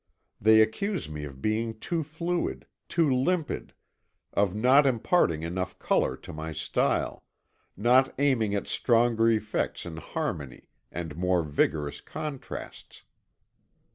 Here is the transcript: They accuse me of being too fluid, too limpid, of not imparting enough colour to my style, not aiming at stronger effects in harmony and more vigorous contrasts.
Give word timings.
They 0.41 0.61
accuse 0.61 1.07
me 1.07 1.25
of 1.25 1.43
being 1.43 1.77
too 1.79 2.01
fluid, 2.01 2.65
too 2.89 3.07
limpid, 3.07 3.75
of 4.33 4.55
not 4.55 4.87
imparting 4.87 5.43
enough 5.43 5.77
colour 5.77 6.17
to 6.17 6.33
my 6.33 6.53
style, 6.53 7.23
not 7.77 8.11
aiming 8.17 8.55
at 8.55 8.65
stronger 8.65 9.29
effects 9.29 9.85
in 9.85 9.97
harmony 9.97 10.69
and 10.91 11.15
more 11.15 11.43
vigorous 11.43 12.01
contrasts. 12.01 13.03